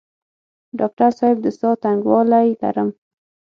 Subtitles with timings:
[0.79, 2.89] ډاکټر صاحب د ساه تنګوالی لرم؟